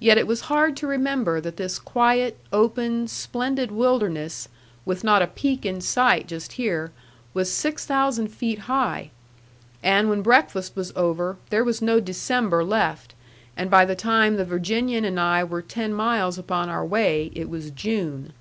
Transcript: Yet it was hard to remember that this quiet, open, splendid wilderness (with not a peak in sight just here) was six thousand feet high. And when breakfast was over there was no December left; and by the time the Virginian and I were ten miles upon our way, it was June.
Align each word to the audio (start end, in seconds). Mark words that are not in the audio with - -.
Yet 0.00 0.18
it 0.18 0.26
was 0.26 0.40
hard 0.50 0.76
to 0.78 0.88
remember 0.88 1.40
that 1.40 1.56
this 1.56 1.78
quiet, 1.78 2.36
open, 2.52 3.06
splendid 3.06 3.70
wilderness 3.70 4.48
(with 4.84 5.04
not 5.04 5.22
a 5.22 5.28
peak 5.28 5.64
in 5.64 5.80
sight 5.80 6.26
just 6.26 6.54
here) 6.54 6.90
was 7.32 7.48
six 7.48 7.86
thousand 7.86 8.26
feet 8.32 8.58
high. 8.66 9.10
And 9.84 10.10
when 10.10 10.22
breakfast 10.22 10.74
was 10.74 10.92
over 10.96 11.36
there 11.50 11.62
was 11.62 11.80
no 11.80 12.00
December 12.00 12.64
left; 12.64 13.14
and 13.56 13.70
by 13.70 13.84
the 13.84 13.94
time 13.94 14.34
the 14.34 14.44
Virginian 14.44 15.04
and 15.04 15.20
I 15.20 15.44
were 15.44 15.62
ten 15.62 15.94
miles 15.94 16.38
upon 16.38 16.68
our 16.68 16.84
way, 16.84 17.30
it 17.36 17.48
was 17.48 17.70
June. 17.70 18.32